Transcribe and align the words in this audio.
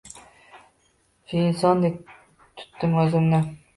Shu 1.33 1.37
insondek 1.49 1.99
tutdim 2.63 2.97
oʻzimni. 3.05 3.43